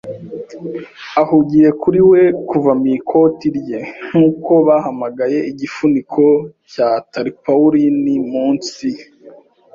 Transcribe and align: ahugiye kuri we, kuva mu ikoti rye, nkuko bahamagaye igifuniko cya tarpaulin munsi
ahugiye 1.21 1.69
kuri 1.81 2.01
we, 2.11 2.21
kuva 2.49 2.71
mu 2.79 2.87
ikoti 2.97 3.47
rye, 3.57 3.79
nkuko 4.07 4.51
bahamagaye 4.67 5.37
igifuniko 5.51 6.23
cya 6.71 6.89
tarpaulin 7.11 8.05
munsi 8.31 8.87